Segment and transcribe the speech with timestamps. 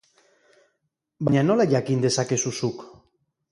[1.29, 2.83] Baina nola jakin dezakezu zuk?